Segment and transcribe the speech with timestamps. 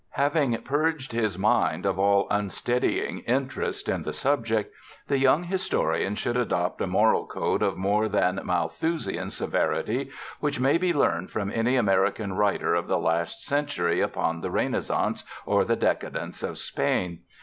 [0.15, 4.73] Having purged his mind of all unsteadying interest in the subject,
[5.07, 10.09] the young historian should adopt a moral code of more than Malthusian severity,
[10.39, 15.23] which may be learned from any American writer of the last century upon the Renaissance
[15.45, 17.19] or the decadence of Spain.